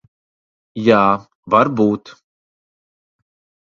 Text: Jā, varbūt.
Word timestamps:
Jā, 0.87 1.03
varbūt. 1.57 2.15